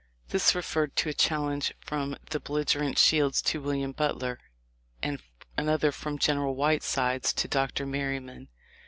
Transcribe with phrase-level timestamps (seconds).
[0.29, 4.39] This referred to a challenge from the belligerent Shields to William Butler,
[5.03, 5.21] and
[5.57, 7.85] another from General White sides to Dr.
[7.85, 8.49] Merryman.